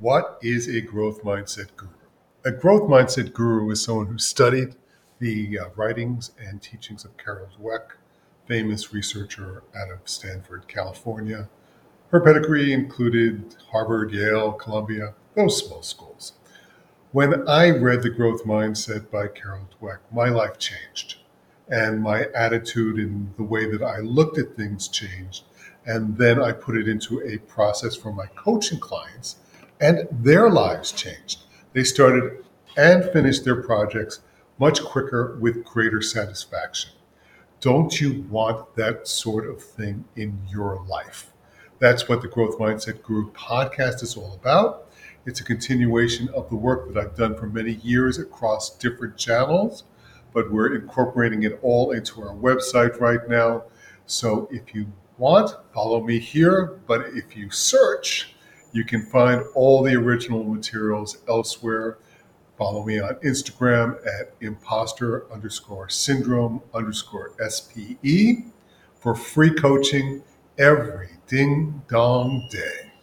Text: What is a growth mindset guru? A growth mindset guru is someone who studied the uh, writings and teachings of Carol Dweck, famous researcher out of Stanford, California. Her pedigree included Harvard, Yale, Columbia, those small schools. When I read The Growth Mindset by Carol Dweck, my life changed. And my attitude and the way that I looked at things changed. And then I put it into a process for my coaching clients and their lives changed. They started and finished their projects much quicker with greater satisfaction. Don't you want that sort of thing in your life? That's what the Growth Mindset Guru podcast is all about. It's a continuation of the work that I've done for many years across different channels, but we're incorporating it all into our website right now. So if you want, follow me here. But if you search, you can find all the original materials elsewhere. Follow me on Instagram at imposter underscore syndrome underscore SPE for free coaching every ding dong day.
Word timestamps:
What 0.00 0.40
is 0.42 0.66
a 0.66 0.80
growth 0.80 1.22
mindset 1.22 1.76
guru? 1.76 1.92
A 2.44 2.50
growth 2.50 2.82
mindset 2.90 3.32
guru 3.32 3.70
is 3.70 3.84
someone 3.84 4.08
who 4.08 4.18
studied 4.18 4.74
the 5.20 5.56
uh, 5.56 5.68
writings 5.76 6.32
and 6.36 6.60
teachings 6.60 7.04
of 7.04 7.16
Carol 7.16 7.48
Dweck, 7.56 7.92
famous 8.46 8.92
researcher 8.92 9.62
out 9.74 9.92
of 9.92 10.00
Stanford, 10.04 10.66
California. 10.66 11.48
Her 12.10 12.20
pedigree 12.20 12.72
included 12.72 13.54
Harvard, 13.70 14.10
Yale, 14.10 14.52
Columbia, 14.52 15.14
those 15.36 15.64
small 15.64 15.82
schools. 15.82 16.32
When 17.12 17.48
I 17.48 17.70
read 17.70 18.02
The 18.02 18.10
Growth 18.10 18.44
Mindset 18.44 19.12
by 19.12 19.28
Carol 19.28 19.68
Dweck, 19.80 19.98
my 20.12 20.28
life 20.28 20.58
changed. 20.58 21.18
And 21.68 22.02
my 22.02 22.24
attitude 22.34 22.98
and 22.98 23.32
the 23.36 23.44
way 23.44 23.70
that 23.70 23.82
I 23.82 24.00
looked 24.00 24.38
at 24.38 24.56
things 24.56 24.88
changed. 24.88 25.44
And 25.86 26.18
then 26.18 26.42
I 26.42 26.50
put 26.50 26.76
it 26.76 26.88
into 26.88 27.20
a 27.24 27.38
process 27.38 27.94
for 27.94 28.12
my 28.12 28.26
coaching 28.34 28.80
clients 28.80 29.36
and 29.80 30.08
their 30.10 30.50
lives 30.50 30.92
changed. 30.92 31.44
They 31.72 31.84
started 31.84 32.44
and 32.76 33.04
finished 33.12 33.44
their 33.44 33.62
projects 33.62 34.20
much 34.58 34.82
quicker 34.82 35.36
with 35.40 35.64
greater 35.64 36.00
satisfaction. 36.00 36.92
Don't 37.60 38.00
you 38.00 38.22
want 38.30 38.76
that 38.76 39.08
sort 39.08 39.48
of 39.48 39.62
thing 39.62 40.04
in 40.16 40.38
your 40.48 40.84
life? 40.86 41.32
That's 41.78 42.08
what 42.08 42.22
the 42.22 42.28
Growth 42.28 42.58
Mindset 42.58 43.02
Guru 43.02 43.32
podcast 43.32 44.02
is 44.02 44.16
all 44.16 44.34
about. 44.34 44.88
It's 45.26 45.40
a 45.40 45.44
continuation 45.44 46.28
of 46.28 46.48
the 46.50 46.56
work 46.56 46.92
that 46.92 46.98
I've 47.02 47.16
done 47.16 47.34
for 47.34 47.46
many 47.46 47.72
years 47.72 48.18
across 48.18 48.76
different 48.76 49.16
channels, 49.16 49.84
but 50.32 50.52
we're 50.52 50.74
incorporating 50.74 51.42
it 51.42 51.58
all 51.62 51.92
into 51.92 52.20
our 52.22 52.34
website 52.34 53.00
right 53.00 53.26
now. 53.28 53.64
So 54.06 54.48
if 54.52 54.74
you 54.74 54.92
want, 55.18 55.56
follow 55.72 56.02
me 56.02 56.18
here. 56.18 56.78
But 56.86 57.06
if 57.14 57.36
you 57.36 57.50
search, 57.50 58.33
you 58.74 58.84
can 58.84 59.06
find 59.06 59.40
all 59.54 59.84
the 59.84 59.94
original 59.94 60.42
materials 60.42 61.18
elsewhere. 61.28 61.96
Follow 62.58 62.84
me 62.84 62.98
on 62.98 63.14
Instagram 63.24 63.96
at 64.04 64.34
imposter 64.40 65.32
underscore 65.32 65.88
syndrome 65.88 66.60
underscore 66.74 67.32
SPE 67.48 68.42
for 68.98 69.14
free 69.14 69.54
coaching 69.54 70.22
every 70.58 71.10
ding 71.28 71.82
dong 71.88 72.48
day. 72.50 72.93